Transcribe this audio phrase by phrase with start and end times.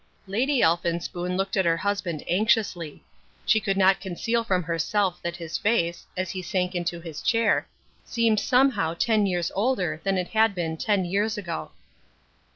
[0.25, 3.03] Lady Elphinspoon looked at her husband anxiously.
[3.45, 7.67] She could not conceal from herself that his face, as he sank into his chair,
[8.03, 11.69] seemed somehow ten years older than it had been ten years ago.